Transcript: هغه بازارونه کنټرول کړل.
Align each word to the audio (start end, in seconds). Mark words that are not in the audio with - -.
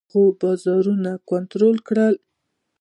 هغه 0.11 0.29
بازارونه 0.41 1.11
کنټرول 1.29 1.75
کړل. 1.87 2.15